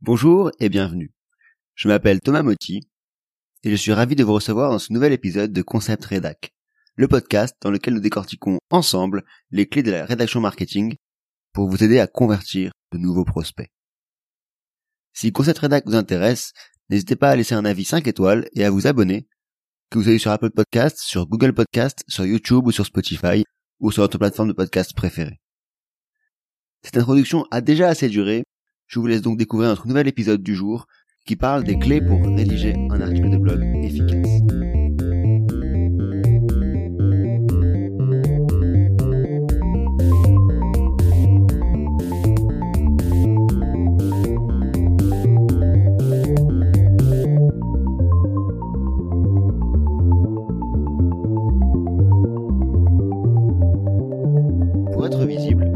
[0.00, 1.12] Bonjour et bienvenue.
[1.74, 2.88] Je m'appelle Thomas Motti
[3.64, 6.54] et je suis ravi de vous recevoir dans ce nouvel épisode de Concept Redac,
[6.94, 10.94] le podcast dans lequel nous décortiquons ensemble les clés de la rédaction marketing
[11.52, 13.72] pour vous aider à convertir de nouveaux prospects.
[15.14, 16.52] Si Concept Redac vous intéresse,
[16.90, 19.26] n'hésitez pas à laisser un avis 5 étoiles et à vous abonner,
[19.90, 23.42] que vous soyez sur Apple Podcasts, sur Google Podcasts, sur YouTube ou sur Spotify
[23.80, 25.40] ou sur votre plateforme de podcast préférée.
[26.84, 28.44] Cette introduction a déjà assez duré
[28.88, 30.86] je vous laisse donc découvrir notre nouvel épisode du jour
[31.26, 34.40] qui parle des clés pour rédiger un article de blog efficace.
[54.92, 55.70] Pour être visible,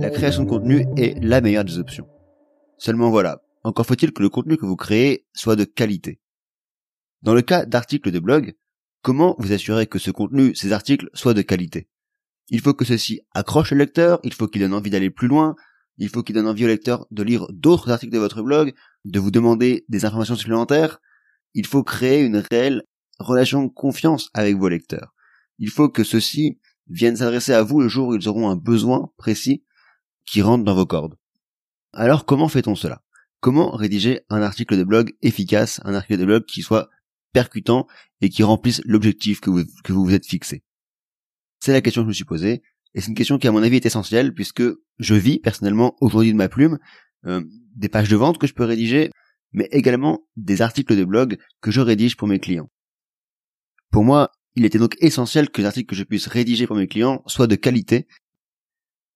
[0.00, 2.06] la création de contenu est la meilleure des options.
[2.78, 6.20] Seulement voilà, encore faut-il que le contenu que vous créez soit de qualité.
[7.22, 8.54] Dans le cas d'articles de blog,
[9.02, 11.88] comment vous assurez que ce contenu, ces articles, soient de qualité?
[12.48, 15.56] Il faut que ceci accroche le lecteur, il faut qu'il donne envie d'aller plus loin,
[15.98, 18.72] il faut qu'il donne envie au lecteur de lire d'autres articles de votre blog,
[19.04, 21.00] de vous demander des informations supplémentaires.
[21.54, 22.82] Il faut créer une réelle
[23.18, 25.14] relation de confiance avec vos lecteurs.
[25.58, 29.10] Il faut que ceux-ci viennent s'adresser à vous le jour où ils auront un besoin
[29.16, 29.64] précis
[30.26, 31.16] qui rentre dans vos cordes.
[31.98, 33.02] Alors comment fait-on cela?
[33.40, 36.90] Comment rédiger un article de blog efficace, un article de blog qui soit
[37.32, 37.86] percutant
[38.20, 40.62] et qui remplisse l'objectif que vous, vous êtes fixé?
[41.58, 43.62] C'est la question que je me suis posée, et c'est une question qui à mon
[43.62, 44.62] avis est essentielle puisque
[44.98, 46.78] je vis personnellement aujourd'hui de ma plume
[47.24, 47.42] euh,
[47.74, 49.10] des pages de vente que je peux rédiger,
[49.52, 52.70] mais également des articles de blog que je rédige pour mes clients.
[53.90, 56.88] Pour moi, il était donc essentiel que les articles que je puisse rédiger pour mes
[56.88, 58.06] clients soient de qualité.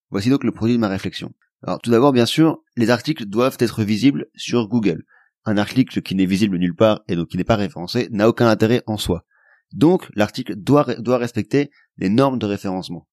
[0.09, 1.35] Voici donc le produit de ma réflexion.
[1.63, 5.05] Alors tout d'abord, bien sûr, les articles doivent être visibles sur Google.
[5.45, 8.49] Un article qui n'est visible nulle part et donc qui n'est pas référencé n'a aucun
[8.49, 9.25] intérêt en soi.
[9.73, 13.07] Donc l'article doit, doit respecter les normes de référencement.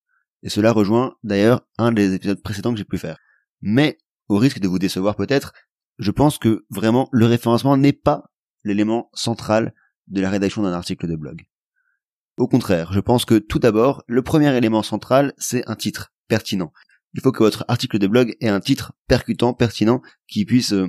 [0.43, 3.17] Et cela rejoint d'ailleurs un des épisodes précédents que j'ai pu faire.
[3.61, 5.53] Mais, au risque de vous décevoir peut-être,
[5.97, 8.23] je pense que vraiment le référencement n'est pas
[8.63, 9.73] l'élément central
[10.07, 11.45] de la rédaction d'un article de blog.
[12.37, 16.71] Au contraire, je pense que tout d'abord, le premier élément central, c'est un titre pertinent
[17.13, 20.87] il faut que votre article de blog ait un titre percutant, pertinent, qui puisse euh,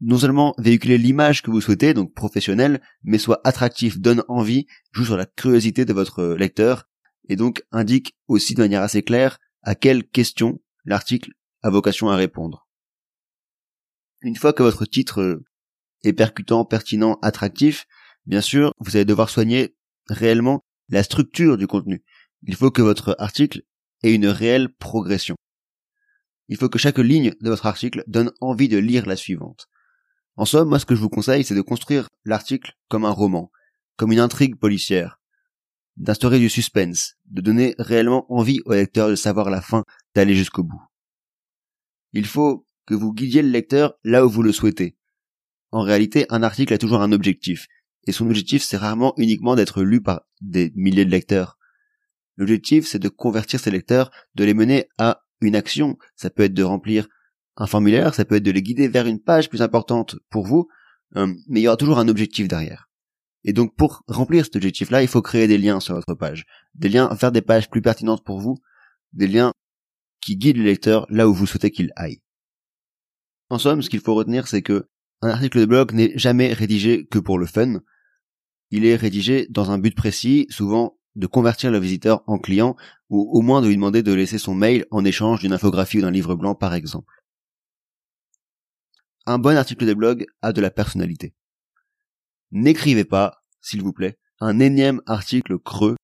[0.00, 5.04] non seulement véhiculer l'image que vous souhaitez, donc professionnelle, mais soit attractif, donne envie, joue
[5.04, 6.88] sur la curiosité de votre euh, lecteur,
[7.28, 11.32] et donc indique aussi de manière assez claire à quelle question l'article
[11.62, 12.68] a vocation à répondre.
[14.22, 15.44] Une fois que votre titre euh,
[16.02, 17.86] est percutant, pertinent, attractif,
[18.26, 19.76] bien sûr, vous allez devoir soigner
[20.08, 22.04] réellement la structure du contenu.
[22.42, 23.62] Il faut que votre article
[24.02, 25.36] et une réelle progression.
[26.48, 29.68] Il faut que chaque ligne de votre article donne envie de lire la suivante.
[30.36, 33.50] En somme, moi ce que je vous conseille, c'est de construire l'article comme un roman,
[33.96, 35.20] comme une intrigue policière,
[35.96, 40.62] d'instaurer du suspense, de donner réellement envie au lecteur de savoir la fin, d'aller jusqu'au
[40.62, 40.82] bout.
[42.12, 44.96] Il faut que vous guidiez le lecteur là où vous le souhaitez.
[45.70, 47.66] En réalité, un article a toujours un objectif,
[48.06, 51.58] et son objectif c'est rarement uniquement d'être lu par des milliers de lecteurs.
[52.36, 55.98] L'objectif, c'est de convertir ces lecteurs, de les mener à une action.
[56.16, 57.08] Ça peut être de remplir
[57.56, 60.68] un formulaire, ça peut être de les guider vers une page plus importante pour vous,
[61.16, 62.88] euh, mais il y aura toujours un objectif derrière.
[63.44, 66.44] Et donc pour remplir cet objectif-là, il faut créer des liens sur votre page,
[66.74, 68.56] des liens, faire des pages plus pertinentes pour vous,
[69.12, 69.52] des liens
[70.20, 72.22] qui guident le lecteur là où vous souhaitez qu'il aille.
[73.50, 74.88] En somme, ce qu'il faut retenir, c'est que
[75.20, 77.80] un article de blog n'est jamais rédigé que pour le fun.
[78.70, 82.76] Il est rédigé dans un but précis, souvent de convertir le visiteur en client
[83.10, 86.02] ou au moins de lui demander de laisser son mail en échange d'une infographie ou
[86.02, 87.12] d'un livre blanc par exemple.
[89.26, 91.34] Un bon article de blog a de la personnalité.
[92.50, 95.96] N'écrivez pas, s'il vous plaît, un énième article creux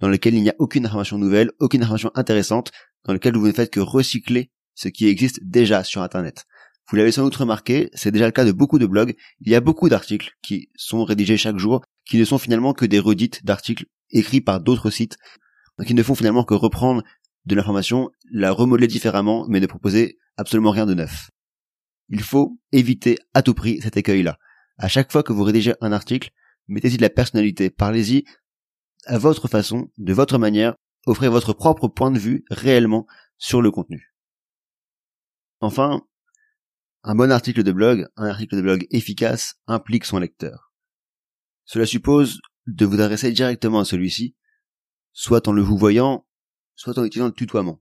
[0.00, 2.70] dans lequel il n'y a aucune information nouvelle, aucune information intéressante,
[3.04, 6.46] dans lequel vous ne faites que recycler ce qui existe déjà sur Internet.
[6.88, 9.54] Vous l'avez sans doute remarqué, c'est déjà le cas de beaucoup de blogs, il y
[9.54, 13.44] a beaucoup d'articles qui sont rédigés chaque jour, qui ne sont finalement que des redites
[13.44, 15.16] d'articles écrits par d'autres sites,
[15.86, 17.02] qui ne font finalement que reprendre
[17.46, 21.30] de l'information, la remodeler différemment, mais ne proposer absolument rien de neuf.
[22.08, 24.38] Il faut éviter à tout prix cet écueil-là.
[24.76, 26.30] À chaque fois que vous rédigez un article,
[26.68, 28.24] mettez-y de la personnalité, parlez-y
[29.06, 30.74] à votre façon, de votre manière,
[31.06, 33.06] offrez votre propre point de vue réellement
[33.38, 34.14] sur le contenu.
[35.60, 36.02] Enfin,
[37.02, 40.72] un bon article de blog, un article de blog efficace implique son lecteur.
[41.64, 44.36] Cela suppose de vous adresser directement à celui-ci,
[45.12, 46.26] soit en le vous voyant,
[46.74, 47.80] soit en utilisant le tutoiement.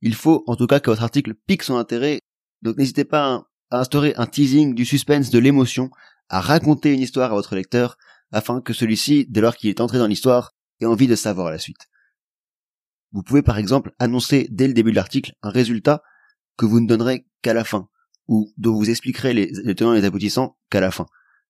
[0.00, 2.20] Il faut en tout cas que votre article pique son intérêt,
[2.62, 5.90] donc n'hésitez pas à instaurer un teasing, du suspense, de l'émotion,
[6.28, 7.98] à raconter une histoire à votre lecteur,
[8.32, 11.58] afin que celui-ci, dès lors qu'il est entré dans l'histoire, ait envie de savoir la
[11.58, 11.88] suite.
[13.12, 16.02] Vous pouvez par exemple annoncer dès le début de l'article un résultat
[16.56, 17.88] que vous ne donnerez qu'à la fin,
[18.28, 21.06] ou dont vous expliquerez les, les tenants et les aboutissants qu'à la fin.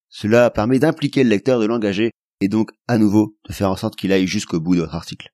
[0.09, 2.11] Cela permet d'impliquer le lecteur, de l'engager,
[2.41, 5.33] et donc à nouveau de faire en sorte qu'il aille jusqu'au bout de votre article.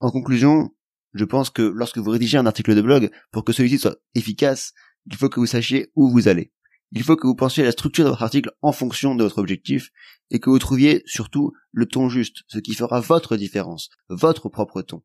[0.00, 0.70] En conclusion,
[1.12, 4.72] je pense que lorsque vous rédigez un article de blog, pour que celui-ci soit efficace,
[5.06, 6.52] il faut que vous sachiez où vous allez.
[6.92, 9.38] Il faut que vous pensiez à la structure de votre article en fonction de votre
[9.38, 9.90] objectif
[10.30, 14.82] et que vous trouviez surtout le ton juste, ce qui fera votre différence, votre propre
[14.82, 15.02] ton.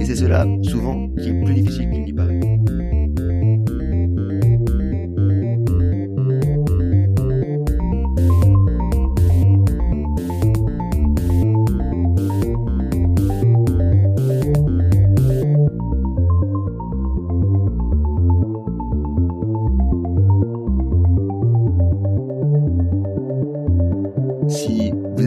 [0.00, 2.35] Et c'est cela, souvent, qui est plus difficile qu'il n'y paraît.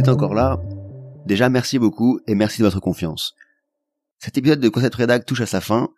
[0.10, 0.60] Encore là,
[1.26, 3.36] déjà merci beaucoup et merci de votre confiance.
[4.18, 5.90] Cet épisode de Concept Redact touche à sa fin.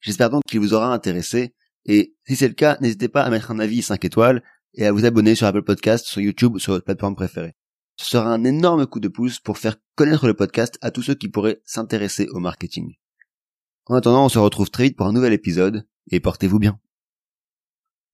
[0.00, 1.54] J'espère donc qu'il vous aura intéressé
[1.86, 4.42] et si c'est le cas, n'hésitez pas à mettre un avis 5 étoiles
[4.74, 7.54] et à vous abonner sur Apple Podcast, sur YouTube ou sur votre plateforme préférée.
[7.96, 11.14] Ce sera un énorme coup de pouce pour faire connaître le podcast à tous ceux
[11.14, 12.94] qui pourraient s'intéresser au marketing.
[13.86, 16.80] En attendant, on se retrouve très vite pour un nouvel épisode et portez-vous bien.